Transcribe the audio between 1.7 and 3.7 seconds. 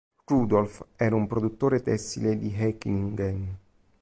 tessile di Hechingen.